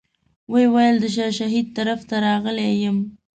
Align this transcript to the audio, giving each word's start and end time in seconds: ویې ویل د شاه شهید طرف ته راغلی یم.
ویې 0.51 0.67
ویل 0.73 0.95
د 1.01 1.05
شاه 1.15 1.33
شهید 1.39 1.67
طرف 1.77 1.99
ته 2.09 2.15
راغلی 2.27 2.69
یم. 2.83 2.97